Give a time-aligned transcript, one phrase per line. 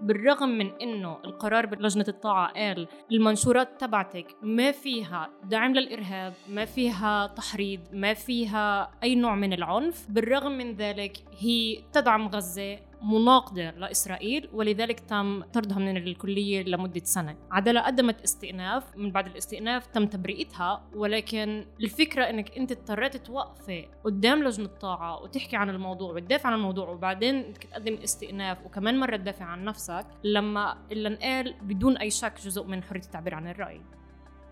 [0.00, 7.26] بالرغم من إنه القرار بلجنة الطاعة قال المنشورات تبعتك ما فيها دعم للإرهاب ما فيها
[7.26, 14.48] تحريض ما فيها أي نوع من العنف بالرغم من ذلك هي تدعم غزة مناقضة لإسرائيل
[14.52, 17.36] ولذلك تم طردها من الكلية لمدة سنة.
[17.50, 18.96] عدالة قدمت استئناف.
[18.96, 25.56] من بعد الاستئناف تم تبرئتها ولكن الفكرة أنك أنت اضطريت توقفي قدام لجنة الطاعة وتحكي
[25.56, 31.08] عن الموضوع وتدافع عن الموضوع وبعدين تقدم استئناف وكمان مرة تدافع عن نفسك لما اللي
[31.08, 33.80] انقال بدون أي شك جزء من حرية التعبير عن الرأي.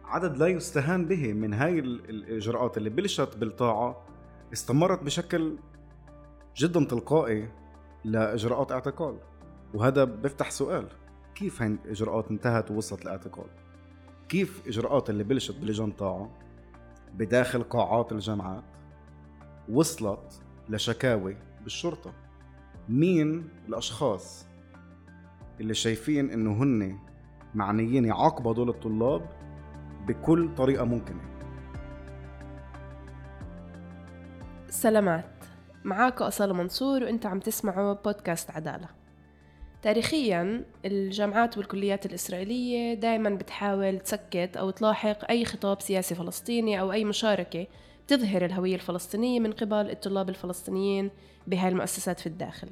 [0.04, 4.06] عدد لا يستهان به من هاي الإجراءات اللي بلشت بالطاعة
[4.52, 5.58] استمرت بشكل
[6.56, 7.48] جدا تلقائي.
[8.06, 9.16] لإجراءات اعتقال.
[9.74, 10.88] وهذا بيفتح سؤال
[11.34, 13.46] كيف هاي الاجراءات انتهت ووصلت لاعتقال
[14.28, 16.30] كيف إجراءات اللي بلشت بلجان طاعه
[17.14, 18.64] بداخل قاعات الجامعات
[19.68, 22.12] وصلت لشكاوي بالشرطة؟
[22.88, 24.46] مين الأشخاص
[25.60, 26.98] اللي شايفين إنه هن
[27.54, 29.28] معنيين يعاقبوا هدول الطلاب
[30.06, 31.20] بكل طريقة ممكنة؟
[34.68, 35.35] سلامات.
[35.86, 38.88] معاك أصالة منصور وأنت عم تسمعوا بودكاست عدالة.
[39.82, 47.04] تاريخيا الجامعات والكليات الإسرائيلية دائما بتحاول تسكت أو تلاحق أي خطاب سياسي فلسطيني أو أي
[47.04, 47.66] مشاركة
[48.08, 51.10] تظهر الهوية الفلسطينية من قبل الطلاب الفلسطينيين
[51.46, 52.68] بهاي المؤسسات في الداخل.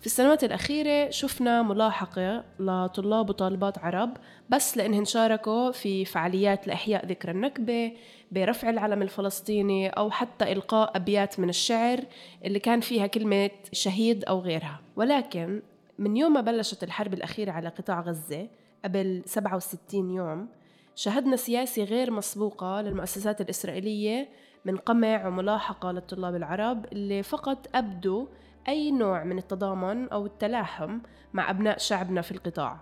[0.00, 4.16] في السنوات الأخيرة شفنا ملاحقة لطلاب وطالبات عرب
[4.48, 7.92] بس لأنهم شاركوا في فعاليات لإحياء ذكرى النكبة
[8.32, 12.00] برفع العلم الفلسطيني أو حتى إلقاء أبيات من الشعر
[12.44, 14.80] اللي كان فيها كلمة شهيد أو غيرها.
[14.96, 15.62] ولكن
[15.98, 18.48] من يوم ما بلشت الحرب الأخيرة على قطاع غزة
[18.84, 20.48] قبل 67 يوم
[20.94, 24.28] شهدنا سياسة غير مسبوقة للمؤسسات الإسرائيلية
[24.64, 28.26] من قمع وملاحقة للطلاب العرب اللي فقط أبدوا
[28.68, 30.98] أي نوع من التضامن أو التلاحم
[31.32, 32.80] مع أبناء شعبنا في القطاع.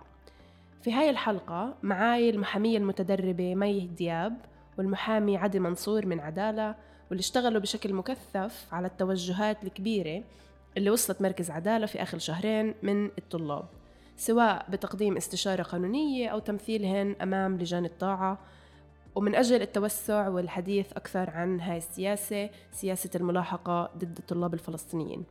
[0.81, 6.75] في هاي الحلقة معاي المحامية المتدربة مي دياب والمحامي عدي منصور من عدالة
[7.09, 10.23] واللي اشتغلوا بشكل مكثف على التوجهات الكبيرة
[10.77, 13.65] اللي وصلت مركز عدالة في آخر شهرين من الطلاب
[14.21, 18.37] سواء بتقديم استشارة قانونية أو تمثيلهن أمام لجان الطاعة.
[19.15, 25.23] ومن أجل التوسع والحديث أكثر عن هاي السياسة سياسة الملاحقة ضد الطلاب الفلسطينيين.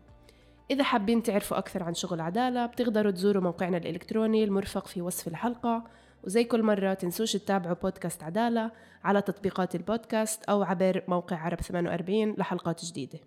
[0.70, 5.84] إذا حابين تعرفوا أكثر عن شغل عدالة بتقدروا تزوروا موقعنا الإلكتروني المرفق في وصف الحلقة.
[6.24, 8.70] وزي كل مرة تنسوش تتابعوا بودكاست عدالة
[9.04, 13.18] على تطبيقات البودكاست أو عبر موقع عرب 48 لحلقات جديدة.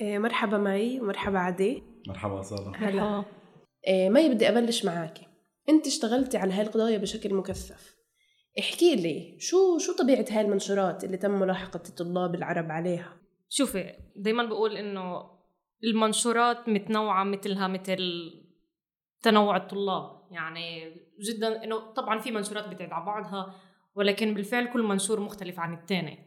[0.00, 1.82] إيه مرحبا مي ومرحبا عدي.
[2.08, 2.76] مرحبا صالة.
[2.76, 3.24] هلا.
[3.86, 5.26] إيه مي بدي أبلش معاكي
[5.68, 7.96] أنت اشتغلتي على هاي القضايا بشكل مكثف.
[8.58, 13.16] احكي لي شو شو طبيعة هاي المنشورات اللي تم ملاحقة الطلاب العرب عليها؟
[13.48, 15.22] شوفي دايما بقول إنه
[15.84, 18.00] المنشورات متنوعة مثلها مثل
[19.22, 20.20] تنوع الطلاب.
[20.30, 23.54] يعني جدا إنه طبعا في منشورات بتعد على بعضها
[23.94, 26.18] ولكن بالفعل كل منشور مختلف عن الثاني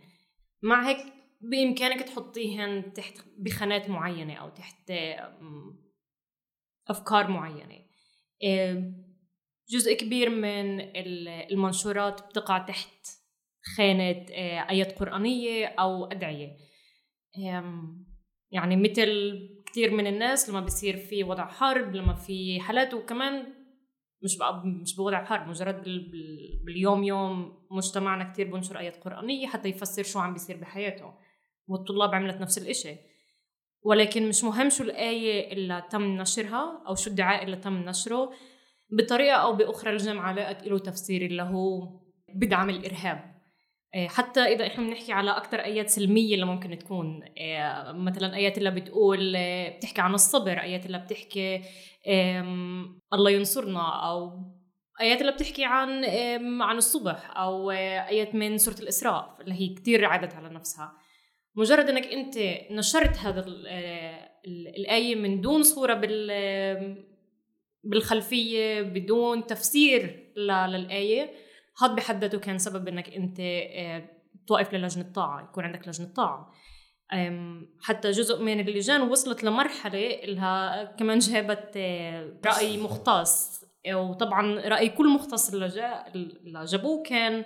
[0.62, 0.98] مع هيك
[1.42, 4.92] بإمكانك تحطيهن تحت بخانات معينة أو تحت
[6.88, 7.80] أفكار معينة.
[9.70, 10.80] جزء كبير من
[11.52, 13.08] المنشورات بتقع تحت
[13.78, 16.58] خانة آه، آيات قرآنية أو أدعية.
[18.52, 19.40] يعني مثل
[19.74, 23.54] كثير من الناس لما بيصير في وضع حرب لما في حالات وكمان
[24.24, 25.84] مش بقى مش بوضع حرب مجرد
[26.66, 31.14] باليوم يوم مجتمعنا كثير بنشر آيات قرآنية حتى يفسر شو عم بيصير بحياته.
[31.68, 32.96] والطلاب عملت نفس الإشي.
[33.84, 38.32] ولكن مش مهم شو الآية اللي تم نشرها أو شو الدعاء اللي تم نشره
[38.92, 42.00] بطريقة أو بأخرى الجامعة لقت له تفسير اللي هو
[42.36, 43.33] بدعم الإرهاب.
[43.96, 48.72] حتى إذا إحنا بنحكي على أكثر آيات سلمية اللي ممكن تكون إيه، مثلا آيات اللي
[48.72, 51.62] بتقول إيه، بتحكي عن الصبر آيات اللي بتحكي
[53.14, 54.32] الله ينصرنا أو
[55.02, 56.06] آيات اللي بتحكي عن
[56.62, 60.94] عن الصبح أو آيات من سورة الإسراء اللي هي كثير عادت على نفسها.
[61.56, 62.38] مجرد إنك أنت
[62.72, 63.46] نشرت هذا
[64.78, 67.04] الآية من دون صورة بال
[67.84, 71.32] بالخلفية بدون تفسير للآية
[71.82, 74.10] هذا بحد ذاته كان سبب إنك أنت آه،
[74.48, 76.52] توقف للجنة طاعه يكون عندك لجنة طاعة.
[77.82, 83.64] حتى جزء من اللجان وصلت لمرحلة انها كمان جابت آه، رأي مختص.
[83.94, 85.68] وطبعا رأي كل مختص اللي
[86.66, 87.46] جابوه كان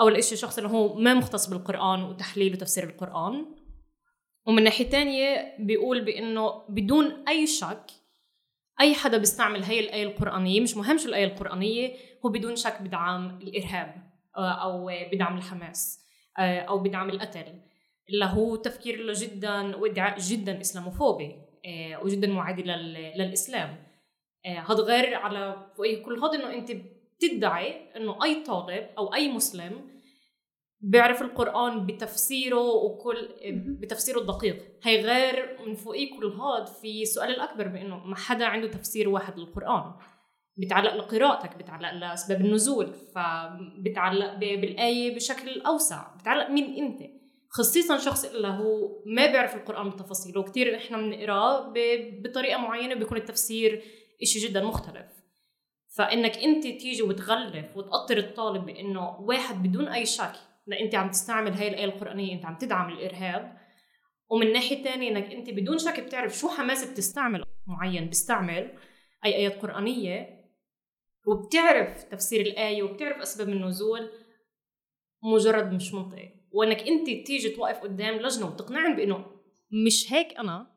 [0.00, 3.46] أول شيء شخص اللي هو ما مختص بالقرآن وتحليل وتفسير القرآن.
[4.46, 7.86] ومن ناحية تانية بيقول بإنه بدون أي شك
[8.80, 13.38] أي حدا بيستعمل هي الآية القرآنية مش مهم شو الآية القرآنية هو بدون شك بدعم
[13.42, 13.94] الإرهاب
[14.36, 16.04] آه، أو بدعم الحماس
[16.38, 17.60] آه، أو بدعم القتل.
[18.10, 21.36] اللي هو تفكير جدا وادعاء جدا إسلاموفوبي
[21.66, 23.84] آه، وجدا معادي للإسلام.
[24.46, 29.93] هذا غير على فوقيه كل هذا إنه أنت بتدعي إنه أي طالب أو أي مسلم
[30.86, 33.28] بيعرف القرآن بتفسيره وكل
[33.80, 34.62] بتفسيره الدقيق.
[34.82, 39.38] هي غير من فوقيه كل هذا في سؤال الأكبر بأنه ما حدا عنده تفسير واحد
[39.38, 39.92] للقرآن.
[40.56, 46.14] بتعلق لقراءتك بتعلق لأسباب النزول فبتعلق بالآية بشكل أوسع.
[46.16, 47.10] بتعلق مين أنت.
[47.50, 51.72] خصيصا شخص اللي هو ما بيعرف القرآن بتفاصيله وكثير إحنا بنقرأه
[52.24, 53.82] بطريقة معينة بيكون التفسير
[54.22, 55.06] إشي جدا مختلف.
[55.96, 60.32] فإنك أنت تيجي وتغلف وتقطر الطالب بأنه واحد بدون أي شك
[60.72, 63.58] أنت عم تستعمل هاي الايه القرآنية أنت عم تدعم الإرهاب.
[64.30, 68.78] ومن ناحية ثانية إنك أنت بدون شك بتعرف شو حماس بتستعمل معين بيستعمل
[69.24, 70.44] أي آيات قرآنية.
[71.26, 74.10] وبتعرف تفسير الآية وبتعرف أسباب النزول
[75.22, 76.34] مجرد مش منطقي.
[76.50, 79.26] وإنك أنت تيجي توقف قدام لجنة وتقنعهم بإنه
[79.86, 80.74] مش هيك أنا.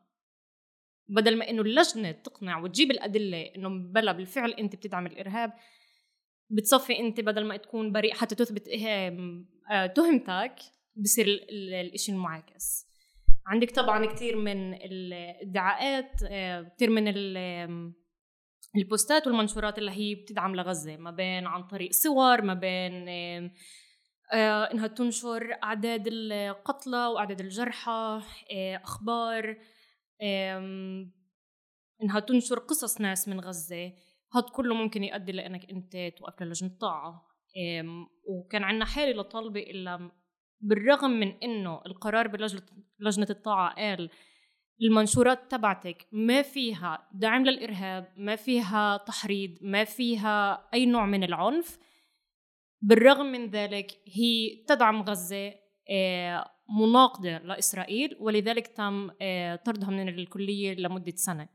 [1.08, 5.52] بدل ما إنه اللجنة تقنع وتجيب الأدلة إنه بلا بالفعل أنت بتدعم الإرهاب
[6.50, 8.68] بتصفي انت بدل ما تكون بريء حتى تثبت
[9.70, 10.54] آه، تهمتك
[10.96, 12.88] بصير الإشي المعاكس.
[13.46, 17.08] عندك طبعا كثير من الادعاءات آه، كثير من
[18.76, 23.08] البوستات والمنشورات اللي هي بتدعم لغزة ما بين عن طريق صور ما بين
[24.32, 28.22] آه، إنها تنشر أعداد القتلى وأعداد الجرحى
[28.84, 29.56] أخبار
[32.02, 33.92] إنها تنشر قصص ناس من غزة.
[34.32, 37.28] هذا كله ممكن يؤدي لإنك أنت توقف للجنة الطاعة.
[38.28, 40.10] وكان عندنا حالة لطالبة إلا
[40.60, 42.28] بالرغم من إنه القرار
[42.98, 44.10] بلجنة الطاعة قال
[44.82, 51.78] المنشورات تبعتك ما فيها دعم للإرهاب ما فيها تحريض ما فيها أي نوع من العنف
[52.82, 55.54] بالرغم من ذلك هي تدعم غزة
[55.90, 61.48] آه، مناقضة لإسرائيل ولذلك تم آه، طردها من الكلية لمدة سنة.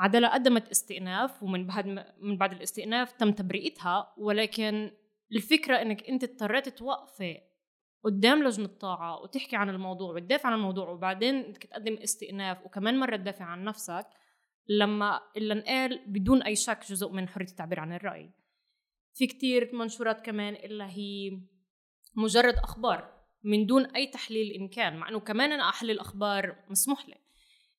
[0.00, 1.86] عدالة قدمت استئناف ومن بعد
[2.20, 4.90] من بعد الاستئناف تم تبرئتها ولكن
[5.32, 7.40] الفكرة إنك أنت اضطريت توقفي
[8.04, 13.16] قدام لجنة الطاعة وتحكي عن الموضوع وتدافع عن الموضوع وبعدين بدك تقدم استئناف وكمان مرة
[13.16, 14.06] تدافع عن نفسك
[14.68, 18.30] لما اللي انقال بدون أي شك جزء من حرية التعبير عن الرأي.
[19.14, 21.40] في كتير منشورات كمان إلا هي
[22.14, 27.08] مجرد أخبار من دون أي تحليل إن كان مع أنه كمان أنا أحلل أخبار مسموح
[27.08, 27.29] لي.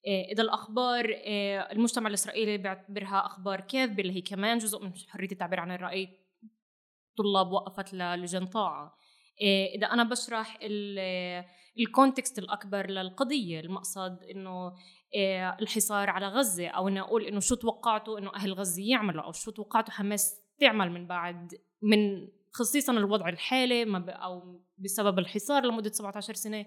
[0.05, 5.31] إيه، إذا الأخبار إيه، المجتمع الإسرائيلي بيعتبرها أخبار كاذبة اللي هي كمان جزء من حرية
[5.31, 6.09] التعبير عن الرأي.
[7.17, 8.97] طلاب وقفت للجان طاعة.
[9.41, 10.59] إيه، إذا أنا بشرح
[11.79, 14.73] الكونتكست الأكبر للقضية المقصد إنه
[15.15, 19.31] إيه، الحصار على غزة أو إنه أقول إنه شو توقعتوا إنه أهل غزة يعملوا أو
[19.31, 26.33] شو توقعتوا حماس تعمل من بعد من خصيصا الوضع الحالي أو بسبب الحصار لمدة 17
[26.33, 26.65] سنة.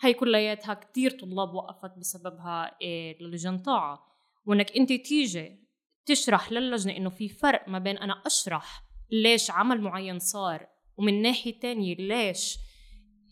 [0.00, 4.06] هاي كلياتها كتير طلاب وقفت بسببها إيه، للجان طاعة.
[4.46, 5.60] وإنك أنت تيجي
[6.06, 10.66] تشرح للجنة إنه في فرق ما بين أنا أشرح ليش عمل معين صار
[10.96, 12.58] ومن ناحية تانية ليش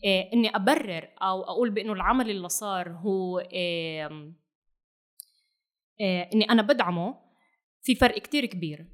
[0.03, 4.33] إيه إني أبرر أو أقول بإنه العمل اللي صار هو إيه
[5.99, 7.19] إيه إني أنا بدعمه
[7.81, 8.87] في فرق كتير كبير.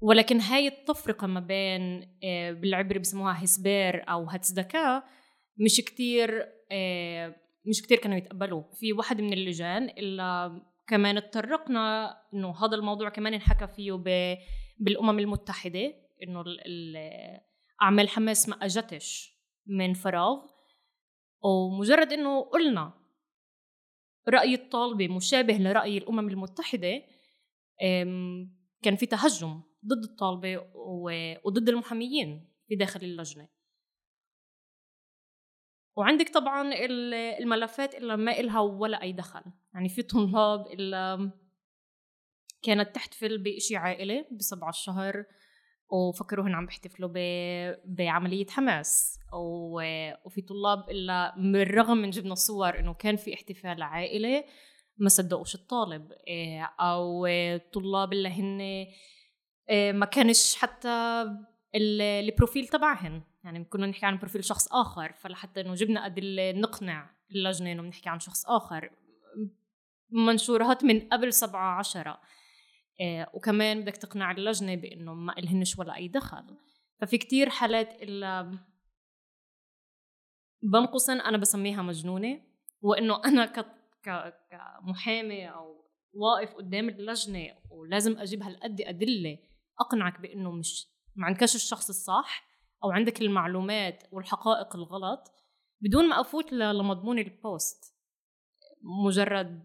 [0.00, 5.02] ولكن هاي التفرقة ما بين إيه بالعبري بسموها هسبير أو هتزدكا
[5.58, 8.70] مش كتير إيه مش كتير كانوا يتقبلوه.
[8.74, 13.92] في واحد من اللجان إلا كمان اتطرقنا إنه هذا الموضوع كمان انحكى فيه
[14.78, 16.44] بالأمم المتحدة إنه
[17.82, 19.34] أعمال حماس ما أجتش
[19.66, 20.46] من فراغ.
[21.42, 22.92] ومجرد إنه قلنا
[24.28, 27.02] رأي الطالبة مشابه لرأي الأمم المتحدة
[28.82, 30.66] كان في تهجم ضد الطالبة
[31.44, 33.48] وضد المحاميين في داخل اللجنة.
[35.98, 36.70] وعندك طبعا
[37.40, 39.42] الملفات اللي ما إلها ولا أي دخل.
[39.74, 41.32] يعني في طلاب اللي
[42.62, 45.24] كانت تحتفل بإشي عائلي بسبعة الشهر
[45.90, 47.10] وفكروهن عم بيحتفلوا
[47.84, 49.18] بعملية حماس.
[50.24, 54.44] وفي طلاب إلا بالرغم من جبنا صور إنه كان في احتفال عائلي
[54.98, 56.12] ما صدقوش الطالب.
[56.28, 57.26] إيه، أو
[57.72, 58.60] طلاب اللي هن
[59.70, 61.24] إيه، ما كانش حتى
[61.74, 63.22] ال פרופיל تبعهن.
[63.44, 68.08] يعني كنا نحكي عن פרופיל شخص آخر فلحتى إنه جبنا أدلة نقنع اللجنة إنه بنحكي
[68.08, 68.90] عن شخص آخر.
[70.10, 72.20] منشورات من قبل سبعة عشرة.
[73.00, 76.56] آه، وكمان بدك تقنع اللجنة بإنه ما إلهنش ولا أي دخل.
[77.00, 78.58] ففي كتير حالات إلا
[80.62, 82.40] بنقصا أنا بسميها مجنونة
[82.80, 83.78] وإنه أنا ك...
[84.02, 89.38] كمحامي أو واقف قدام اللجنة ولازم أجيب هالقد أدلة
[89.80, 90.86] أقنعك بإنه مش
[91.18, 92.48] ما عندكش الشخص الصح
[92.84, 95.32] أو عندك المعلومات والحقائق الغلط
[95.80, 97.94] بدون ما أفوت لمضمون ال post
[99.06, 99.62] مجرد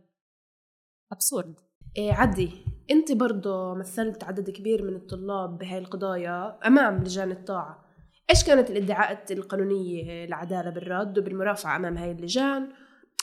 [1.11, 1.55] אבסורד
[1.97, 2.51] إيه عدي
[2.91, 7.85] أنت برضه مثلت عدد كبير من الطلاب بهاي القضايا أمام لجان الطاعة.
[8.29, 12.69] إيش كانت الادعاءات القانونية للعداله بالرد وبالمرافعة أمام هاي اللجان؟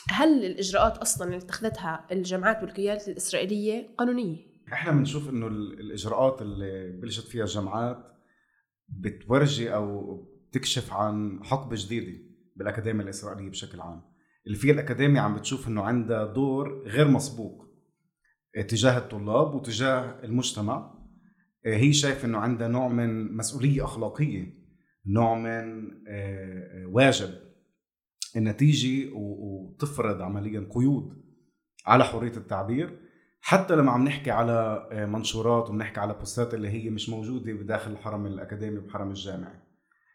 [0.09, 4.37] هل الإجراءات أصلا اللي اتخذتها الجامعات والكليات الإسرائيلية قانونية؟
[4.73, 8.11] إحنا بنشوف إنه الإجراءات اللي بلشت فيها الجامعات
[8.99, 10.15] بتورجي أو
[10.49, 12.17] بتكشف عن حقبة جديدة
[12.55, 14.01] بالأكاديمية الإسرائيلية بشكل عام.
[14.47, 17.65] اللي فيها الأكاديمية عم بتشوف إنه عندها دور غير مسبوق
[18.67, 21.01] تجاه الطلاب وتجاه المجتمع.
[21.65, 24.61] هي شايفة إنه عندها نوع من مسؤولية أخلاقية
[25.05, 27.29] نوع من آه، واجب
[28.37, 31.23] انها تيجي وتفرض عمليا قيود
[31.85, 32.99] على حرية التعبير.
[33.41, 37.91] حتى لما عم نحكي على آه، منشورات وبنحكي على بوستات اللي هي مش موجودة بداخل
[37.91, 39.59] الحرم الأكاديمي وبحرم الجامعي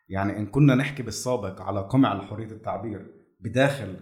[0.09, 3.97] يعني إن كنا نحكي بالسابق على قمع لحريه التعبير بداخل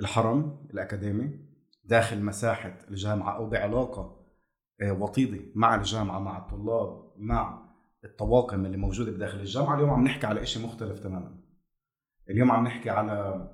[0.00, 1.48] الحرم الأكاديمي
[1.84, 4.18] داخل مساحة الجامعة أو بعلاقة
[4.82, 7.68] آه، وطيدة مع الجامعة مع الطلاب مع
[8.04, 11.40] الطواقم اللي موجودة بداخل الجامعة اليوم عم نحكي على شيء مختلف تماما.
[12.30, 13.48] اليوم عم نحكي على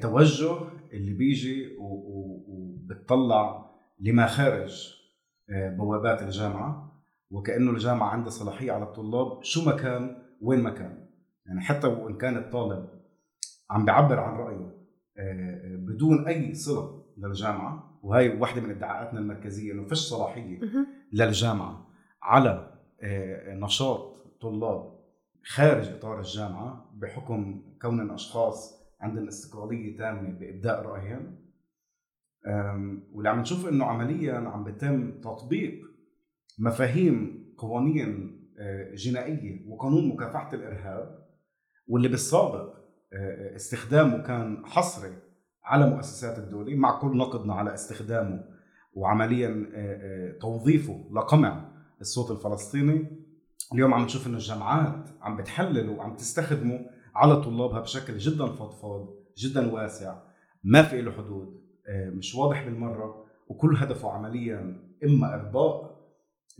[0.00, 0.56] توجه
[0.92, 1.76] اللي بيجي
[2.48, 4.96] وبتطلع لما خارج
[5.50, 11.06] آه، بوابات الجامعة وكأنه الجامعة عندها صلاحية على الطلاب شو ما كان وين ما كان.
[11.46, 12.88] يعني حتى وإن كان الطالب
[13.70, 14.76] عم بيعبر عن رأيه
[15.18, 20.60] آه، بدون أي صلة للجامعة وهي واحدة من ادعاءاتنا المركزية إنه فيش صلاحية
[21.12, 21.86] للجامعة
[22.22, 22.72] على
[23.48, 24.96] نشاط طلاب
[25.44, 31.46] خارج إطار الجامعة بحكم كون أشخاص عندهم استقلاليه تامة بإبداء رأيهم.
[33.12, 35.80] واللي عم نشوف إنه عمليا عم بيتم تطبيق
[36.58, 41.26] مفاهيم قوانين آه، جنائية وقانون مكافحة الإرهاب
[41.88, 42.76] واللي بالسابق
[43.12, 45.12] آه، استخدامه كان حصري
[45.64, 48.44] على مؤسسات الدولة مع كل نقدنا على استخدامه
[48.94, 53.26] وعمليا آه، توظيفه لقمع الصوت الفلسطيني.
[53.72, 59.72] اليوم عم نشوف إنه الجامعات عم بتحلل وعم تستخدمه على طلابها بشكل جدا فضفاض جدا
[59.72, 60.22] واسع
[60.64, 65.96] ما في له حدود آه، مش واضح بالمرة وكل هدفه عمليا إما إرضاء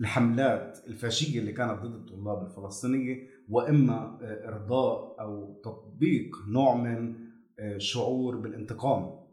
[0.00, 3.16] الحملات الفاشية اللي كانت ضد الطلاب الفلسطينية
[3.48, 7.14] وإما آه، إرضاء أو تطبيق نوع من
[7.58, 9.26] آه، شعور بالانتقام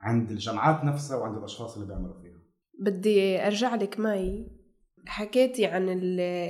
[0.00, 2.36] عند الجامعات نفسها وعند الأشخاص اللي بيعملوا فيها.
[2.80, 4.50] بدي أرجع لك ماي
[5.06, 5.88] حكيتي عن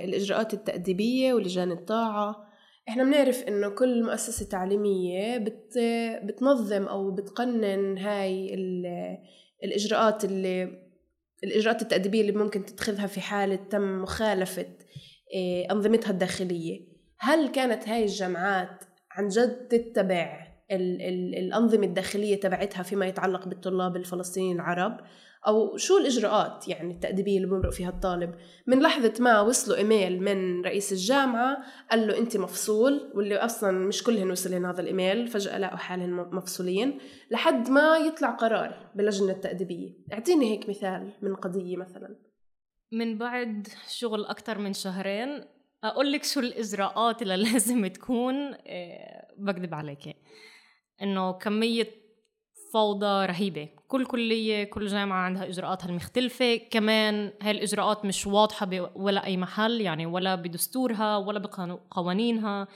[0.04, 2.45] الإجراءات التأديبية ولجان الطاعة.
[2.88, 5.78] إحنا بنعرف إنه كل مؤسسة تعليمية بت
[6.22, 8.54] بتنظم أو بتقنن هاي
[9.64, 10.86] الإجراءات اللي
[11.44, 14.66] الإجراءات التأديبية اللي ممكن تتخذها في حالة تم مخالفة
[15.34, 16.80] آه، أنظمتها الداخلية.
[17.18, 25.00] هل كانت هاي الجامعات عن جد تتبع الأنظمة الداخلية تبعتها فيما يتعلق بالطلاب الفلسطينيين العرب؟
[25.46, 28.34] أو شو الإجراءات يعني التأديبية اللي بمرق فيها الطالب؟
[28.66, 31.58] من لحظة ما وصلوا إيميل من رئيس الجامعة
[31.90, 36.98] قال له انت مفصول واللي أصلا مش كلهن وصلن هذا الإيميل فجأة لقوا حالهم مفصولين
[37.30, 39.90] لحد ما يطلع قرار باللجنه التأديبية.
[40.12, 42.16] أعطيني هيك مثال من قضية مثلا.
[42.92, 45.44] من بعد شغل أكثر من شهرين
[45.84, 50.16] أقول لك شو الإجراءات اللي لازم تكون إيه بكذب عليك
[51.02, 52.05] إنه كمية
[52.76, 53.68] فوضى رهيبة.
[53.88, 56.56] كل كلية كل جامعة عندها إجراءاتها المختلفة.
[56.56, 62.68] كمان هاي الاجراءات مش واضحة ولا أي محل يعني ولا بدستورها ولا بقوانينها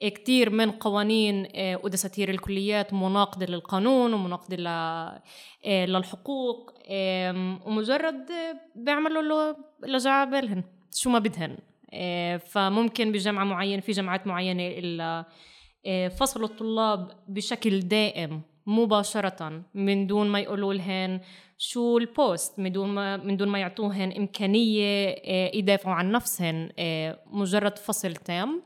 [0.00, 5.20] كتير من قوانين آه، ودساتير الكليات مناقضة للقانون ومناقضة آه،
[5.86, 6.70] للحقوق.
[7.66, 8.30] ومجرد
[8.74, 10.64] بيعملوا له اللي بالهن.
[10.92, 11.58] شو ما بدهن.
[11.92, 15.24] آه، فممكن بجامعة معينة في جامعات معينة إلا
[16.08, 21.20] فصلوا الطلاب بشكل دائم مباشرة من دون ما يقولوا لهن
[21.58, 27.18] شو البوست من دون ما من دون ما يعطوهن إمكانية آه، يدافعوا عن نفسهن آه،
[27.26, 28.62] مجرد فصل تام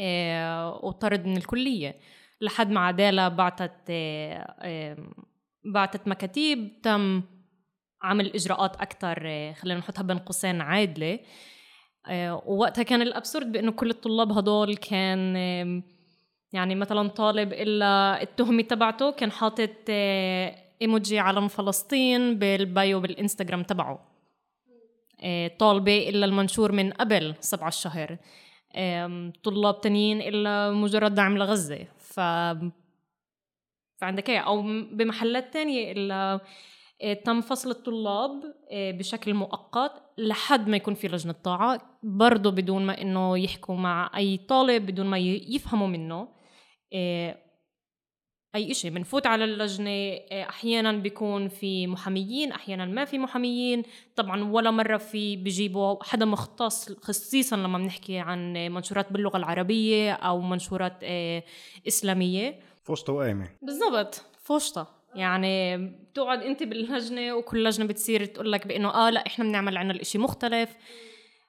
[0.00, 1.96] آه، وطرد من الكلية
[2.40, 3.92] لحد ما عدالة بعتت
[5.64, 7.22] بعتت مكاتيب تم
[8.02, 9.18] عمل إجراءات أكثر
[9.54, 11.18] خلينا نحطها بين قوسين عادلة
[12.46, 15.36] ووقتها كان الأبسورد بأنه كل الطلاب هدول كان
[16.52, 20.56] يعني مثلا طالب إلا التهمة تبعته كان حاطط آه،
[21.12, 24.08] علم فلسطين بالبايو بالإنستغرام تبعه.
[25.20, 28.16] آه، طالبة إلا المنشور من قبل سبعة الشهر.
[29.44, 31.86] طلاب تانيين إلا مجرد دعم لغزة.
[31.98, 32.20] ف
[34.00, 36.40] فعندك إيه أو بمحلات تانية إلا
[37.02, 41.98] آه، تم فصل الطلاب بشكل مؤقت لحد ما يكون في لجنة طاعة.
[42.02, 46.41] برضه بدون ما إنه يحكوا مع أي طالب بدون ما يفهموا منه.
[48.54, 53.82] أي إشي بنفوت على اللجنة أحيانا بيكون في محاميين أحيانا ما في محاميين.
[54.16, 60.40] طبعا ولا مرة في بيجيبوا حدا مختص خصيصا لما بنحكي عن منشورات باللغة العربية أو
[60.40, 61.42] منشورات آه،
[61.88, 62.60] إسلامية.
[62.84, 63.48] فوشطه وقايمة.
[63.62, 69.44] بالضبط فوشطه يعني بتقعد أنت باللجنة وكل لجنة بتصير تقول لك بأنه آه لا إحنا
[69.44, 70.76] بنعمل عنا الإشي مختلف.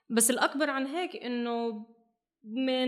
[0.09, 1.85] بس الأكبر عن هيك إنه
[2.43, 2.87] من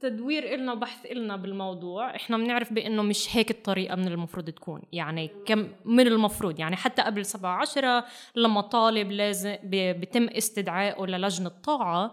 [0.00, 4.82] تدوير إلنا وبحث إلنا بالموضوع إحنا بنعرف بأنه مش هيك الطريقة من المفروض تكون.
[4.92, 6.60] يعني كم من المفروض.
[6.60, 8.04] يعني حتى قبل سبعة عشرة
[8.36, 12.12] لما طالب لازم بيتم استدعائه للجنة طاعة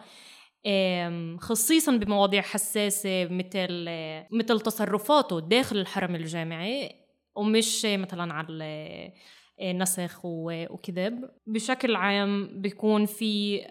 [1.40, 3.86] خصيصا بمواضيع حساسة مثل
[4.32, 6.96] مثل تصرفاته داخل الحرم الجامعي
[7.36, 9.12] ومش مثلا على
[9.62, 11.30] نسخ وكذب.
[11.48, 13.62] بشكل عام بيكون في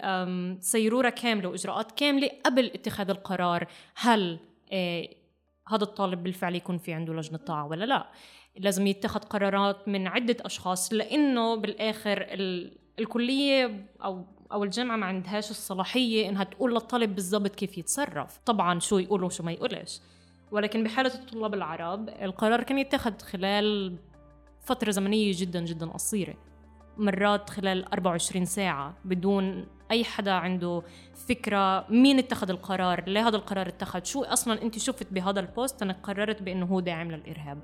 [0.61, 4.39] سيرورة كاملة وإجراءات كاملة قبل اتخاذ القرار هل
[4.73, 5.09] آه،
[5.69, 8.11] هذا الطالب بالفعل يكون في عنده لجنة طاعة ولا لا.
[8.57, 12.27] لازم يتخذ قرارات من عدة أشخاص لأنه بالآخر
[12.99, 18.39] الكلية أو أو الجامعة ما عندهاش الصلاحية إنها تقول للطالب بالضبط كيف يتصرف.
[18.47, 20.01] طبعا شو يقول وشو ما يقولش.
[20.51, 23.97] ولكن بحالة الطلاب العرب القرار كان يتخذ خلال
[24.67, 26.35] فترة زمنية جدا جدا قصيرة.
[26.97, 30.83] مرات خلال 24 ساعة بدون أي حدا عنده
[31.29, 35.97] فكرة مين اتخذ القرار ليه هذا القرار اتخذ شو أصلا أنت شفت بهذا البوست؟ أنك
[36.03, 37.59] قررت بأنه هو داعم للإرهاب.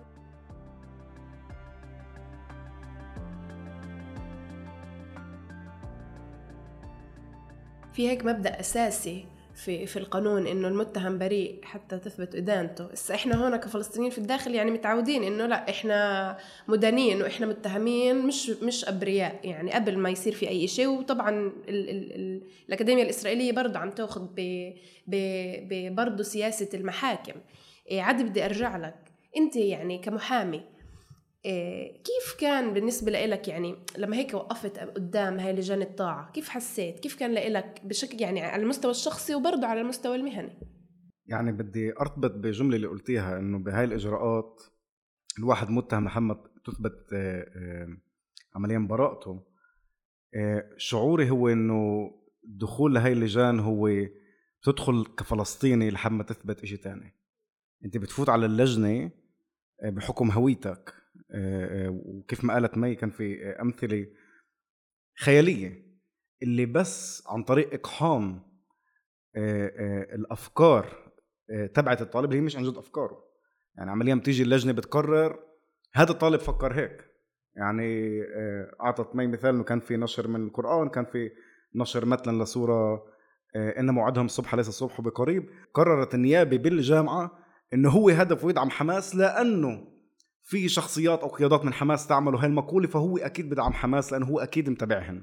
[7.92, 9.26] في هيك مبدأ أساسي
[9.64, 12.86] في في القانون إنه المتهم بريء حتى تثبت إدانته.
[12.92, 16.38] بس إحنا هون كفلسطينيين في الداخل يعني متعودين إنه لا إحنا
[16.68, 19.40] مدانين وإحنا متهمين مش مش أبرياء.
[19.44, 21.30] يعني قبل ما يصير في أي شيء وطبعا
[21.68, 24.28] ال ال ال الأكاديمية الإسرائيلية برضه عم تأخذ
[25.94, 27.40] برضه سياسة المحاكم.
[27.90, 28.94] إيه عاد بدي أرجع لك.
[29.36, 30.62] أنت يعني كمحامي
[32.04, 37.18] كيف كان بالنسبة لإلك يعني لما هيك وقفت قدام هاي لجان الطاعة؟ كيف حسيت؟ كيف
[37.18, 40.58] كان لإلك بشكل يعني على المستوى الشخصي وبرضه على المستوى المهني؟
[41.26, 44.62] يعني بدي أرتبط بجملة اللي قلتيها إنه بهاي الإجراءات
[45.38, 47.96] الواحد متهم محمد تثبت آه، آه،
[48.54, 49.46] عمليا براءته.
[50.34, 52.10] آه، شعوري هو إنه
[52.44, 53.90] الدخول لهي اللجان هو
[54.62, 57.14] بتدخل كفلسطيني لحد ما تثبت شيء تاني.
[57.84, 59.10] أنت بتفوت على اللجنة
[59.84, 60.88] بحكم هويتك.
[60.88, 61.01] آه، آه،
[61.88, 64.06] وكيف ما قالت مي كان في أمثلة
[65.18, 65.92] خيالية
[66.42, 68.52] اللي بس عن طريق إقحام
[69.36, 71.12] آه، الأفكار
[71.74, 73.24] تبعت الطالب اللي هي مش عن جد أفكاره.
[73.76, 75.38] يعني عمليا بتيجي اللجنة بتقرر
[75.94, 77.04] هذا الطالب فكر هيك.
[77.56, 78.22] يعني
[78.80, 81.30] أعطت مي مثال إنه كان في نشر من القرآن كان في
[81.74, 83.04] نشر مثلا لصوره
[83.56, 85.50] ان موعدهم الصبح ليس الصبح بقريب.
[85.74, 87.38] قررت النيابة بالجامعة
[87.74, 89.92] إنه هو هدفه يدعم حماس لأنه
[90.42, 94.38] في شخصيات أو قيادات من حماس تعملوا هاي المقوله فهو أكيد بدعم حماس لأنه هو
[94.38, 95.22] أكيد متابعهن.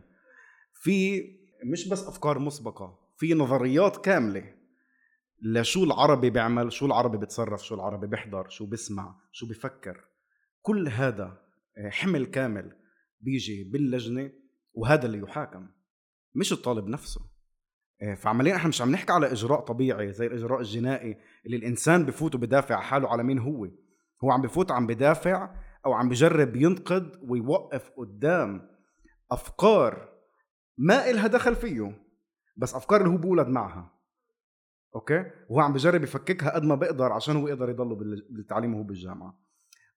[0.74, 1.24] في
[1.72, 4.54] مش بس أفكار مسبقة في نظريات كاملة
[5.42, 10.06] لشو العربي بيعمل شو العربي بيتصرف شو العربي بيحضر شو بيسمع شو بيفكر.
[10.62, 11.42] كل هذا
[11.78, 12.76] آه، حمل كامل
[13.22, 14.32] بيجي باللجنة
[14.74, 15.68] وهذا اللي يحاكم
[16.36, 17.22] مش الطالب نفسه.
[18.02, 22.36] آه، فعمليا إحنا مش عم نحكي على إجراء طبيعي زي الإجراء الجنائي اللي الإنسان بفوت
[22.36, 23.68] وبدافع حاله على مين هو.
[24.24, 25.56] هو عم بفوت عم بدافع
[25.86, 28.70] أو عم بجرب ينقد ويوقف قدام
[29.32, 30.10] أفكار
[30.78, 32.02] ما إلها دخل فيه
[32.58, 34.00] بس أفكار اللي هو بولد معها.
[34.96, 37.96] okay؟ وهو عم بجرب يفككها قد ما بيقدر عشان هو يقدر يضله
[38.30, 39.40] بالتعليم وهو بالجامعة.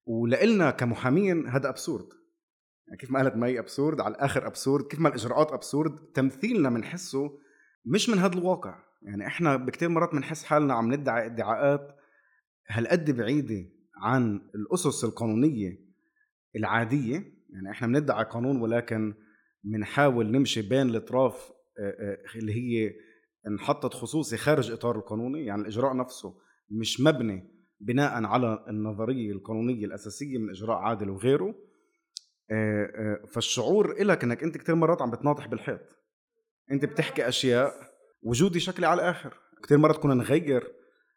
[0.06, 2.06] ولإلنا كمحامين هذا אבסורד.
[2.86, 7.38] يعني كيف ما قالت مي אבסורד على الآخر אבסורד كيف ما الإجراءات אבסורד تمثيلنا بنحسه
[7.84, 8.78] مش من هذا الواقع.
[9.02, 11.96] يعني إحنا بكتير مرات بنحس حالنا عم ندعي ادعاءات
[12.68, 13.70] هالقد بعيدة.
[14.02, 15.78] عن الأسس القانونية
[16.56, 17.14] العادية
[17.50, 19.14] يعني إحنا بندعي قانون ولكن
[19.64, 21.52] بنحاول نمشي بين الأطراف
[22.36, 22.92] اللي هي
[23.48, 26.34] انحطت خصوصي خارج إطار القانوني يعني الإجراء نفسه
[26.70, 27.48] مش مبني
[27.80, 31.54] بناء على النظرية القانونية الأساسية من إجراء عادل وغيره
[33.28, 35.80] فالشعور إلك إنك أنت كثير مرات عم بتناطح بالحيط.
[36.72, 37.72] أنت بتحكي أشياء
[38.22, 39.34] وجودي شكلي على الآخر.
[39.62, 40.72] كثير مرات كنا نغير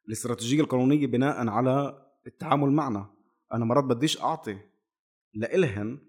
[0.08, 3.10] الاستراتيجية القانونية بناء على التعامل معنا.
[3.54, 4.58] أنا مرات بديش أعطي
[5.34, 6.00] لإلهن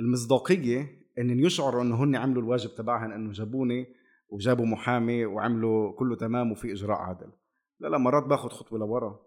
[0.00, 3.94] المصداقية إن يشعروا إنه هن عملوا الواجب تبعهن إنه جابوني
[4.28, 7.32] وجابوا محامي وعملوا كله تمام وفي إجراء عادل.
[7.80, 9.26] لا لا مرات باخذ خطوة لورا.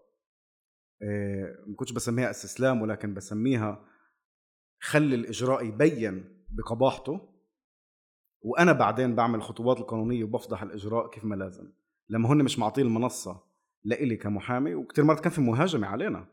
[1.02, 3.84] إيه ما كنتش بسميها استسلام ولكن بسميها
[4.80, 7.28] خلي الإجراء يبين بقباحته
[8.42, 11.72] وأنا بعدين بعمل الخطوات القانونية وبفضح الإجراء كيف ما لازم.
[12.08, 13.49] لما هن مش معطين المنصة
[13.84, 16.26] لإلي كمحامي وكثير مرات كان في مهاجمة علينا.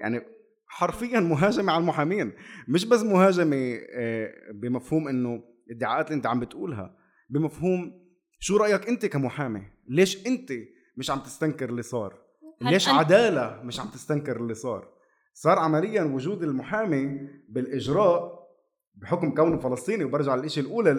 [0.00, 0.20] يعني
[0.66, 2.32] حرفيا مهاجمة على المحامين.
[2.68, 6.96] مش بس مهاجمة آه، بمفهوم إنه الادعاءات اللي أنت عم بتقولها
[7.30, 8.06] بمفهوم
[8.38, 10.52] شو رأيك أنت كمحامي؟ ليش أنت
[10.96, 12.18] مش عم تستنكر اللي صار؟
[12.60, 14.88] ليش عدالة مش عم تستنكر اللي صار؟
[15.34, 18.46] صار عمليا وجود المحامي بالإجراء
[18.94, 20.90] بحكم كونه فلسطيني وبرجع للشيء الأولى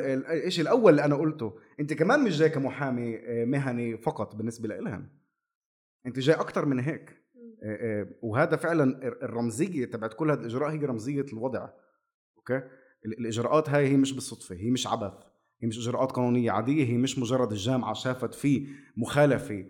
[0.48, 1.54] الشيء الأول اللي أنا قلته.
[1.80, 5.10] أنت كمان مش جاي كمحامي آه، مهني فقط بالنسبة لإلهم.
[6.06, 7.18] أنت جاي أكثر من هيك.
[8.22, 11.70] وهذا فعلا الر- الرمزية تبعت كل هذا الإجراء هي رمزية الوضع.
[12.38, 12.58] أوكي؟
[13.06, 15.14] ال- الإجراءات هاي هي مش بالصدفة هي مش عبث
[15.62, 19.66] هي مش إجراءات قانونية عادية هي مش مجرد الجامعة شافت في مخالفة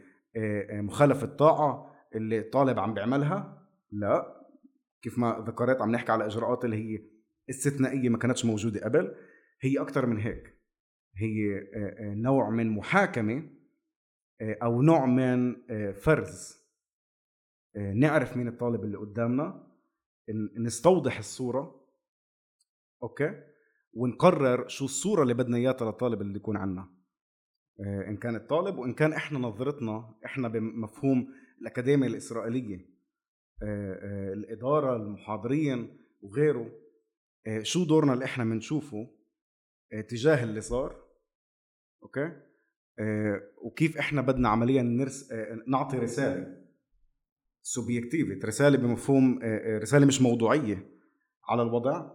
[0.71, 3.67] مخالفة طاعه اللي الطالب عم بيعملها.
[3.91, 4.37] لا.
[5.01, 7.03] كيف ما ذكرت عم نحكي على إجراءات اللي هي
[7.49, 9.15] استثنائية ما كانتش موجودة قبل
[9.61, 10.57] هي أكثر من هيك.
[11.17, 11.67] هي
[12.15, 13.43] نوع من محاكمة
[14.41, 16.57] أو نوع من آه، فرز.
[17.75, 19.67] آه، نعرف مين الطالب اللي قدامنا
[20.57, 21.87] نستوضح الصورة
[23.03, 23.43] أوكي؟
[23.93, 29.13] ونقرر شو الصورة اللي بدنا إياها للطالب اللي يكون آه، إن كان الطالب وإن كان
[29.13, 32.77] إحنا نظرتنا إحنا بمفهوم الأكاديمية الإسرائيلية.
[33.63, 36.71] آه، آه، الإدارة المحاضرين وغيره.
[37.47, 39.07] آه، شو دورنا اللي إحنا بنشوفه
[39.93, 41.03] آه، تجاه اللي صار
[42.03, 42.41] okay؟ آه،
[43.61, 46.67] وكيف إحنا بدنا عمليا نرس آه، نعطي رسالة.
[47.61, 50.89] סובייקטיבית رسالة بمفهوم آه، آه، رسالة مش موضوعية
[51.49, 52.11] على الوضع.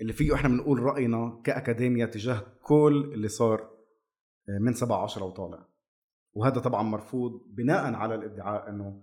[0.00, 3.60] اللي فيه إحنا بنقول رأينا كاكاديميا تجاه كل اللي صار
[4.48, 5.68] آه، من 7 10 وطالع.
[6.32, 9.02] وهذا طبعا مرفوض بناء على الادعاء إنه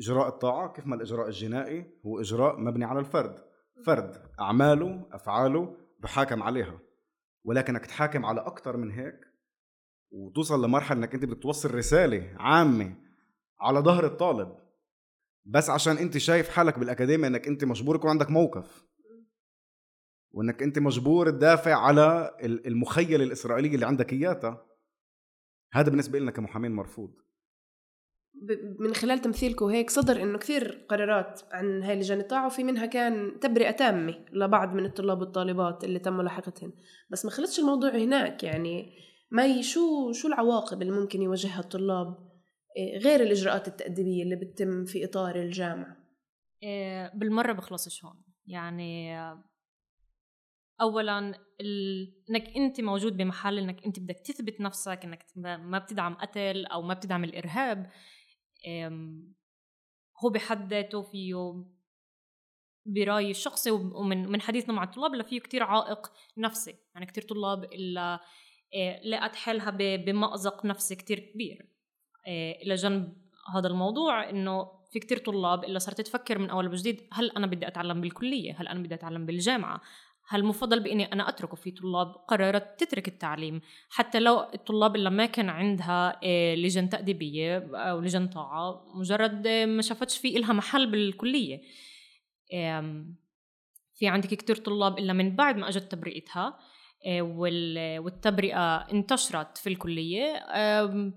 [0.00, 3.44] إجراء الطاعة كيف ما الإجراء الجنائي هو إجراء مبني على الفرد.
[3.86, 6.78] فرد أعماله أفعاله بحاكم عليها.
[7.44, 9.25] ولكنك تحاكم على أكثر من هيك
[10.10, 12.96] وتوصل لمرحلة إنك أنت بدك توصل رسالة عامة
[13.60, 14.56] على ظهر الطالب
[15.44, 18.84] بس عشان أنت شايف حالك بالأكاديمية إنك أنت مجبور يكون عندك موقف.
[20.30, 24.66] وإنك أنت مجبور تدافع على ال- المخيله الاسرائيليه اللي عندك اياها
[25.72, 27.14] هذا بالنسبة لنا كمحامين مرفوض.
[28.78, 33.40] من خلال تمثيلكم هيك صدر إنه كثير قرارات عن هاي لجان الطاعة وفي منها كان
[33.40, 36.72] تبرئة تامة لبعض من الطلاب والطالبات اللي تم ملاحقتهم
[37.10, 38.92] بس ما خلصش الموضوع هناك يعني
[39.30, 42.26] مي شو شو العواقب اللي ممكن يواجهها الطلاب؟
[42.76, 45.96] إيه، غير الإجراءات التأديبية اللي بتتم في إطار الجامعة.
[46.62, 48.24] إيه، بالمرة بخلصش هون.
[48.46, 49.44] يعني آه،
[50.80, 51.18] اولا
[51.60, 52.08] ال...
[52.30, 56.94] إنك أنت موجود بمحل إنك أنت بدك تثبت نفسك إنك ما بتدعم قتل أو ما
[56.94, 57.90] بتدعم الإرهاب.
[60.24, 61.34] هو بحد ذاته فيه
[62.86, 66.74] برايي الشخصي ومن من حديثنا مع الطلاب اللي فيه كتير عائق نفسي.
[66.94, 68.20] يعني كتير طلاب إيه،
[69.04, 71.68] لقت حالها بمأزق نفسي كتير كبير.
[72.26, 73.16] إيه، إلى جنب
[73.54, 77.68] هذا الموضوع إنه في كتير طلاب إلا صارت تفكر من أول وجديد هل أنا بدي
[77.68, 79.80] أتعلم بالكلية؟ هل أنا بدي أتعلم بالجامعة؟
[80.28, 83.60] هل مفضل بإني أنا أتركه؟ في طلاب قررت تترك التعليم.
[83.88, 89.66] حتى لو الطلاب اللي ما كان عندها إيه، لجان تأديبية أو لجان طاعة مجرد إيه،
[89.66, 91.60] ما شافتش في إلها محل بالكلية.
[93.94, 96.58] في عندك كتير طلاب إلا من بعد ما أجت تبرئتها.
[97.06, 100.46] والتبرئة انتشرت في الكلية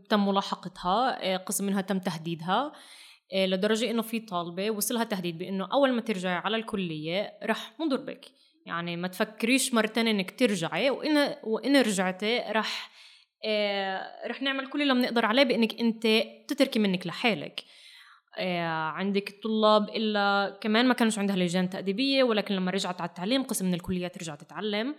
[0.10, 2.72] تم ملاحقتها آه، قسم منها تم تهديدها
[3.34, 8.26] آه، لدرجة إنه في طالبة وصلها تهديد بإنه أول ما ترجعي على الكلية رح نضربك
[8.66, 12.92] يعني ما تفكريش مرتين إنك ترجعي وإن وإن رجعتي رح
[13.46, 16.08] آه، رح نعمل كل اللي بنقدر عليه بإنك أنت
[16.48, 17.64] تتركي منك لحالك.
[18.38, 23.44] آه، عندك طلاب إلا كمان ما كانش عندها لجان تأديبية ولكن لما رجعت على التعليم
[23.44, 24.90] قسم من الكليات رجعت تتعلم.
[24.90, 24.96] آه،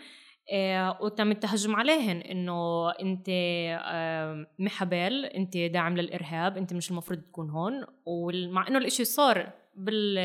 [1.01, 2.17] وتم التهجم عليهن.
[2.17, 7.85] إنه أنت آه، محبال أنت داعم للإرهاب أنت مش المفروض تكون هون.
[8.07, 10.19] ومع إنه الإشي صار بال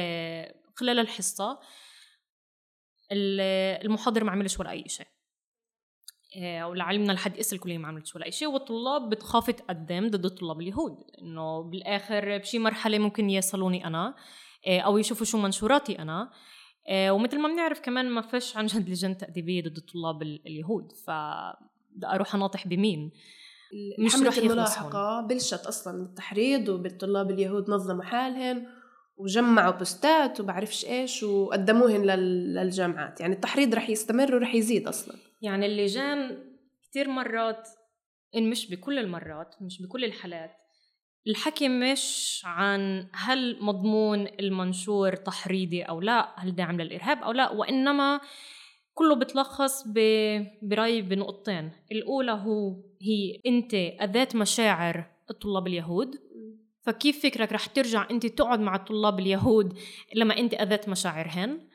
[0.76, 1.60] خلال الحصة
[3.12, 3.42] ال-
[3.86, 5.08] المحاضر ما عملش ولا أي شيء
[6.42, 10.62] آه، ولعلمنا لحد اس الكليه ما عملتش ولا اي شيء والطلاب بتخاف تقدم ضد الطلاب
[10.62, 10.98] اليهود.
[11.22, 14.16] إنه بالآخر بشي مرحلة ممكن يصلوني أنا
[14.68, 16.22] آه، أو يشوفوا شو منشوراتي أنا.
[16.22, 16.30] آه،
[16.92, 21.10] ومثل ما بنعرف كمان ما فيش عن جد لجان تأديبية ضد الطلاب ال- اليهود ف
[22.06, 23.12] أروح أناطح بمين.
[24.00, 28.68] مش رح الملاحقة بلشت أصلا بالتحريض وبالطلاب اليهود نظموا حالهم
[29.18, 33.22] وجمعوا بوستات وبعرفش إيش وقدموهن لل- للجامعات.
[33.22, 35.16] يعني التحريض رح يستمر ورح يزيد أصلا.
[35.42, 36.38] يعني اللجان
[36.84, 37.68] كتير مرات
[38.36, 40.52] إن مش بكل المرات مش بكل الحالات
[41.28, 48.22] الحكي مش عن هل مضمون المنشور تحريضي أو لا هل داعم للإرهاب أو لا وإنما
[48.94, 49.88] كله بتلخص
[50.62, 51.72] برأيي بنقطتين.
[51.92, 56.16] الأولى هو هي أنت أذات مشاعر الطلاب اليهود
[56.82, 59.80] فكيف فكرك رح ترجع أنت تقعد مع الطلاب اليهود
[60.16, 61.68] لما أنت أذيت مشاعرهن؟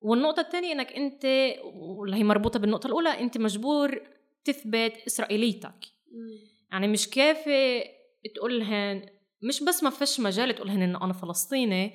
[0.00, 1.24] والنقطة الثانية إنك أنت
[1.74, 4.00] واللي هي مربوطة بالنقطة الأولى أنت مجبور
[4.44, 5.74] تثبت إسرائيليتك.
[6.72, 7.82] يعني مش كافي
[8.34, 9.06] تقول لهن
[9.42, 11.92] مش بس ما فيش مجال تقول لهن إنه أنا فلسطيني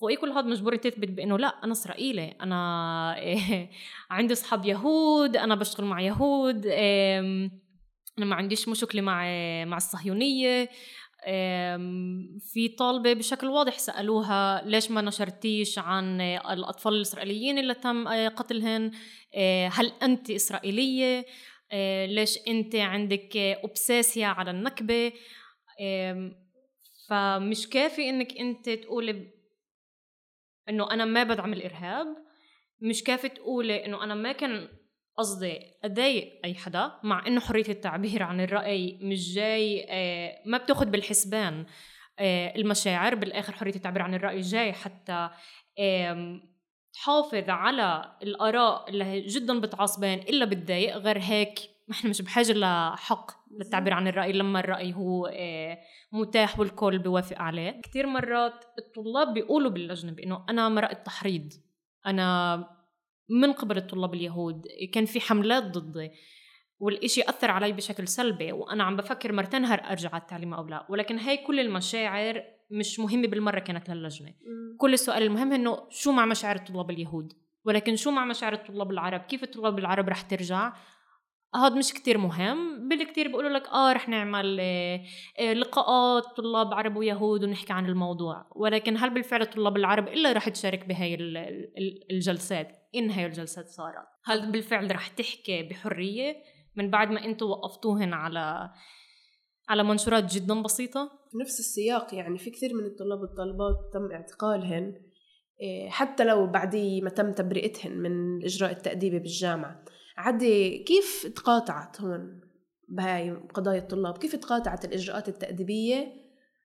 [0.00, 3.16] فوقي كل هذا مجبور تثبت بإنه لا أنا إسرائيلي أنا
[4.10, 6.66] عندي أصحاب يهود أنا بشتغل مع يهود
[8.18, 9.24] أنا ما عنديش مشكلة مع
[9.64, 10.68] مع الصهيونية
[12.52, 18.90] في طالبة بشكل واضح سألوها ليش ما نشرتيش عن الأطفال الإسرائيليين اللي تم قتلهن؟
[19.34, 21.26] آه، هل أنت إسرائيلية؟
[21.72, 25.12] آه، ليش أنت عندك أوبسيسيا على النكبة؟
[27.08, 29.30] فمش كافي إنك أنت تقولي
[30.68, 32.06] إنه أنا ما بدعم الإرهاب.
[32.80, 34.68] مش كافي تقولي إنه أنا ما كان
[35.16, 40.90] قصدي أضايق أي حدا مع إنه حرية التعبير عن الرأي مش جاي آه، ما بتاخد
[40.90, 41.66] بالحسبان
[42.18, 45.30] آه، المشاعر بالآخر حرية التعبير عن الرأي جاي حتى
[46.92, 53.92] تحافظ على الآراء اللي جدا بتعصبان إلا بتضايق غير هيك إحنا مش بحاجة لحق للتعبير
[53.92, 55.78] عن الرأي لما الرأي هو آه،
[56.12, 57.80] متاح والكل بيوافق عليه.
[57.80, 61.52] كثير مرات الطلاب بيقولوا باللجنه بانه أنا مرأة تحريض
[62.06, 62.56] أنا
[63.28, 66.10] من قبل الطلاب اليهود كان في حملات ضدي
[66.78, 70.86] والإشي أثر علي بشكل سلبي وأنا عم بفكر مرتين هر أرجع على التعليم أو لا؟
[70.90, 74.34] ولكن هاي كل المشاعر مش مهمة بالمرة كانت للجنة.
[74.78, 77.32] كل السؤال المهم إنه شو مع مشاعر الطلاب اليهود؟
[77.64, 80.72] ولكن شو مع مشاعر الطلاب العرب؟ كيف الطلاب العرب رح ترجع؟
[81.54, 82.88] هذا مش كتير مهم.
[82.88, 85.00] بالكتير بيقولوا لك آه رح نعمل آه،
[85.40, 88.46] آه، لقاءات طلاب عرب ويهود ونحكي عن الموضوع.
[88.56, 91.14] ولكن هل بالفعل الطلاب العرب إلا رح تشارك بهاي
[92.10, 94.06] الجلسات؟ إن هاي الجلسات صارت.
[94.24, 96.36] هل بالفعل رح تحكي بحرية
[96.76, 98.70] من بعد ما أنتم وقفتوهن على
[99.68, 101.10] على منشورات جدا بسيطة؟
[101.40, 104.94] نفس السياق يعني في كثير من الطلاب والطالبات تم اعتقالهن
[105.62, 109.84] آه، حتى لو بعد ما تم تبرئتهن من الإجراء التأديبي بالجامعة.
[110.16, 112.40] عدي كيف تقاطعت هون
[112.88, 116.12] بهاي قضايا الطلاب؟ كيف تقاطعت الإجراءات التأديبية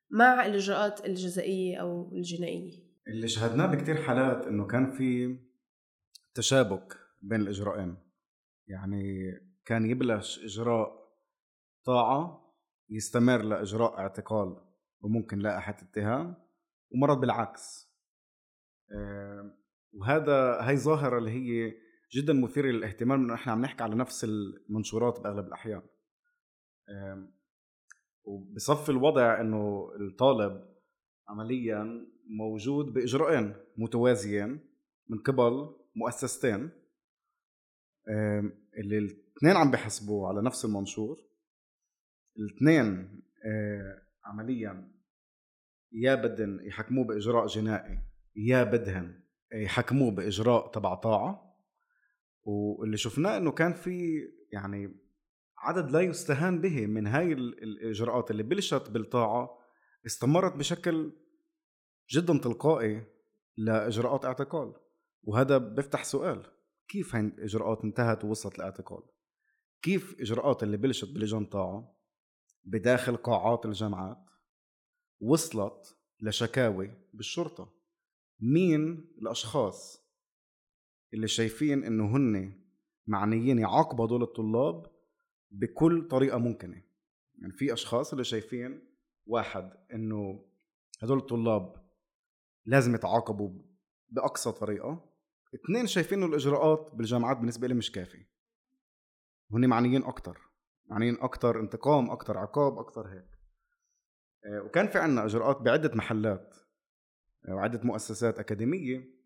[0.10, 5.39] مع الإجراءات الجزائية أو الجنائية؟ اللي شهدناه بكتير حالات إنه كان في
[6.33, 7.97] تشابك بين الإجراءين.
[8.67, 9.31] يعني
[9.65, 11.07] كان يبلش إجراء
[11.86, 12.53] طاعة
[12.89, 14.55] يستمر لإجراء اعتقال
[15.01, 16.36] وممكن لائحة اتهام
[16.91, 17.88] ومرات بالعكس.
[19.93, 21.73] وهذا هي ظاهرة اللي هي
[22.15, 25.82] جدا مثير للاهتمام انه إحنا عم نحكي على نفس المنشورات بأغلب الأحيان.
[28.24, 30.78] وبصف الوضع إنه الطالب
[31.28, 34.60] عمليا موجود باجراءين متوازيين
[35.08, 36.70] من قبل مؤسستين.
[38.78, 41.17] اللي الاثنين عم بحسبوا على نفس المنشور.
[42.38, 43.22] الاثنين
[44.26, 44.91] عمليا
[45.91, 48.00] يا بدن يحكموه بإجراء جنائي
[48.36, 51.46] يا بدهن يحكموه بإجراء تبع طاعة.
[52.43, 54.95] واللي شفناه إنه كان في يعني
[55.58, 59.58] عدد لا يستهان به من هاي الإجراءات اللي بلشت بالطاعة
[60.06, 61.12] استمرت بشكل
[62.12, 63.04] جدا تلقائي
[63.58, 64.73] لإجراءات اعتقال.
[65.23, 66.52] وهذا بيفتح سؤال
[66.88, 69.04] كيف هاي الإجراءات انتهت ووصلت لاعتقال
[69.82, 71.97] كيف إجراءات اللي بلشت بلجان طاعة
[72.63, 74.26] بداخل قاعات الجامعات
[75.19, 77.73] وصلت لشكاوي بالشرطة؟
[78.39, 80.07] مين الأشخاص
[81.13, 82.63] اللي شايفين إنه هن
[83.08, 84.86] معنيين يعاقبوا هدول الطلاب
[85.52, 86.82] بكل طريقة ممكنة.
[87.41, 88.88] يعني في أشخاص اللي شايفين
[89.26, 90.46] واحد إنه
[91.02, 91.88] هدول الطلاب
[92.65, 93.50] لازم يتعاقبوا
[94.10, 95.10] بأقصى طريقة
[95.56, 98.26] اثنين شايفين إنه الإجراءات بالجامعات بالنسبة لي مش كافي
[99.52, 100.39] هن معنيين أكثر
[100.86, 103.38] معنيين أكثر انتقام أكثر عقاب أكثر هيك.
[104.46, 106.56] آه، وكان في عنا إجراءات بعدة محلات
[107.48, 109.16] آه، وعدة مؤسسات أكاديمية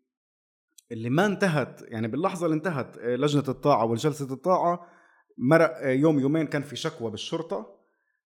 [0.92, 4.86] اللي ما انتهت يعني باللحظة اللي انتهت آه، لجنة الطاعة والجلسه الطاعة
[5.38, 7.78] مرق آه، يوم يومين كان في شكوى بالشرطة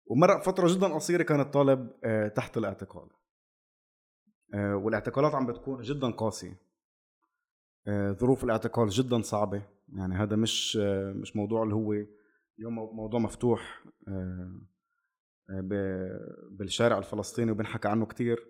[0.06, 3.08] ومرق فترة جدا قصيرة كان الطالب آه، تحت الاعتقال.
[4.54, 6.60] والاعتقالات عم بتكون جدا قاسية.
[8.10, 9.62] ظروف الاعتقال جدا صعبة.
[9.96, 10.76] يعني هذا مش
[11.14, 11.92] مش موضوع اللي هو
[12.58, 13.84] اليوم موضوع مفتوح
[16.50, 18.46] بالشارع الفلسطيني وبنحكى عنه كتير.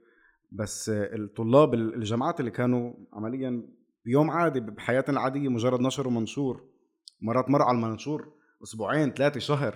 [0.53, 3.69] بس الطلاب الجامعات اللي كانوا عمليا
[4.07, 6.65] بيوم عادي بحياتنا العادية مجرد نشر ومنشور.
[7.21, 9.75] مرات مر على المنشور أسبوعين ثلاثة شهر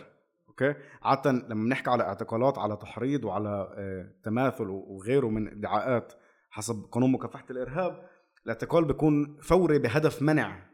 [0.49, 6.13] أوكي؟ عادة لما بنحكي على اعتقالات على تحريض وعلى آه، تماثل وغيره من ادعاءات
[6.51, 8.09] حسب قانون مكافحة الإرهاب
[8.45, 10.71] الاعتقال بيكون فوري بهدف منع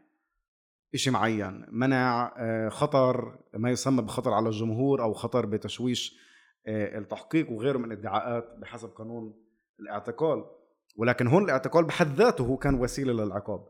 [0.95, 6.17] شيء معين منع آه، خطر ما يسمى بخطر على الجمهور أو خطر بتشويش
[6.67, 9.33] آه، التحقيق وغيره من ادعاءات بحسب قانون
[9.79, 10.45] الاعتقال.
[10.97, 13.67] ولكن هون الاعتقال بحد ذاته هو كان وسيلة للعقاب.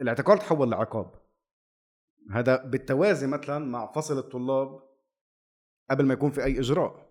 [0.00, 1.14] الاعتقال تحول لعقاب.
[2.30, 4.82] هذا بالتوازي مثلا مع فصل الطلاب
[5.90, 7.06] قبل ما يكون في أي إجراء.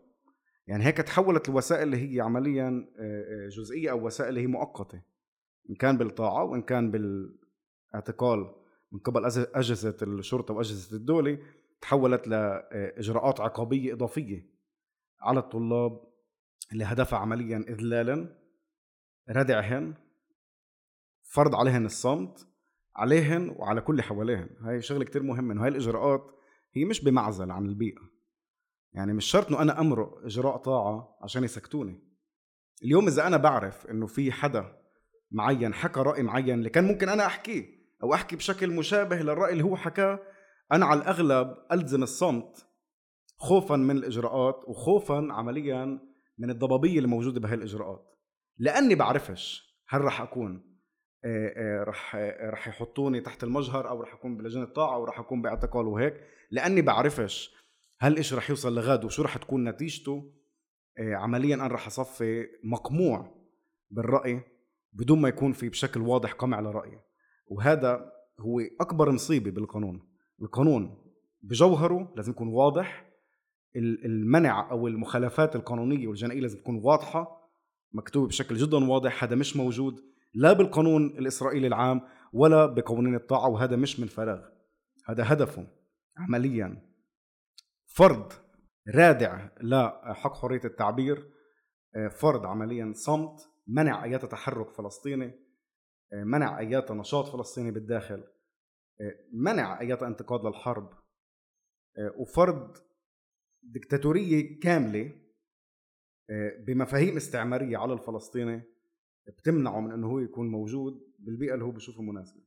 [0.67, 5.02] يعني هيك تحولت الوسائل اللي هي عمليا آه، جزئية أو وسائل اللي هي مؤقتة.
[5.69, 8.56] إن كان بالطاعة وإن كان بالاعتقال
[8.91, 11.39] من قبل أجهزة الشرطة وأجهزة الدولة
[11.82, 14.50] تحولت لاجراءات عقابية إضافية
[15.21, 16.02] على الطلاب
[16.71, 18.45] اللي هدفها عمليا اذلالا.
[19.30, 19.94] ردعهن
[21.24, 22.48] فرض عليهن الصمت
[22.96, 24.50] عليهن وعلى كل حواليهن.
[24.62, 26.32] هاي شغلة كتير مهمة إنه هاي الإجراءات
[26.74, 28.02] هي مش بمعزل عن البيئة.
[28.94, 32.04] يعني مش شرط إنه أنا أمرق إجراء طاعة عشان يسكتوني.
[32.84, 34.78] اليوم إذا أنا بعرف إنه في حدا
[35.32, 37.66] معين حكى رأي معين اللي كان ممكن أنا أحكيه
[38.04, 40.20] أو أحكي بشكل مشابه للرأي اللي هو حكاه
[40.72, 42.68] أنا على الأغلب ألزم الصمت
[43.38, 46.00] خوفا من الإجراءات وخوفا عمليا
[46.38, 48.14] من الضبابية اللي موجودة الإجراءات.
[48.58, 50.76] لأني بعرفش هل رح أكون
[51.88, 56.22] رح رح يحطوني تحت المجهر أو رح أكون بلجنة طاعة أو رح أكون باعتقال وهيك.
[56.52, 57.56] لأني بعرفش
[58.00, 60.34] هل إيش رح يوصل لغد وشو رح تكون نتيجته.
[61.00, 63.36] عمليا أنا رح أصفي مقموع
[63.89, 64.41] بالرأي
[64.94, 67.00] بدون ما يكون في بشكل واضح قمع لرأيي.
[67.48, 70.10] وهذا هو أكبر مصيبة بالقانون.
[70.41, 73.12] القانون بجوهره لازم يكون واضح
[73.76, 77.45] المنع أو المخالفات القانونية والجنائية لازم تكون واضحة.
[77.96, 80.02] مكتوبه بشكل جدا واضح هذا مش موجود
[80.34, 82.02] لا بالقانون الإسرائيلي العام
[82.34, 84.42] ولا بقوانين الطاعة وهذا مش من فراغ.
[85.10, 85.68] هذا هدفه
[86.18, 86.96] عمليا.
[87.86, 88.34] فرض
[88.96, 91.32] رادع لحق حرية التعبير
[92.12, 95.32] فرض عمليا صمت منع اي تحرك فلسطيني
[96.14, 98.24] منع اي نشاط فلسطيني بالداخل
[99.34, 100.90] منع اي انتقاد للحرب
[102.18, 102.78] وفرض
[103.64, 105.25] دكتاتوريه كاملة
[106.68, 108.62] بمفاهيم استعمارية على الفلسطيني
[109.28, 112.42] بتمنعه من إنه هو يكون موجود بالبيئة اللي هو بشوفها مناسبة.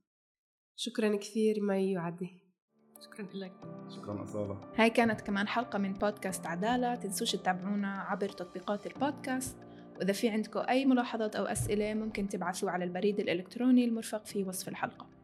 [0.77, 2.31] شكرا كثير مي وعدي
[3.05, 3.53] شكرا لك.
[3.97, 6.95] شكرا أصالة هاي كانت كمان حلقة من بودكاست عدالة.
[6.95, 9.57] تنسوش تتابعونا عبر تطبيقات البودكاست.
[9.97, 14.69] وإذا في عندكم أي ملاحظات أو أسئلة ممكن تبعثوا على البريد الإلكتروني المرفق في وصف
[14.69, 15.18] الحلقة.